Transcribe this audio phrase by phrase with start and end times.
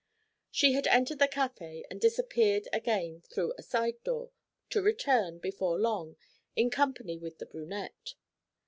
[0.49, 4.31] She had entered the café and disappeared again through a side door,
[4.71, 6.17] to return, before long,
[6.55, 8.15] in company with the brunette.